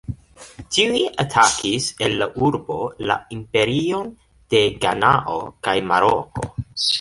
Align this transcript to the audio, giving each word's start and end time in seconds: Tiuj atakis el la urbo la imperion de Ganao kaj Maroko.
Tiuj 0.75 1.01
atakis 1.23 1.89
el 2.07 2.15
la 2.21 2.27
urbo 2.47 2.77
la 3.11 3.19
imperion 3.37 4.09
de 4.55 4.63
Ganao 4.87 5.37
kaj 5.69 5.77
Maroko. 5.93 6.49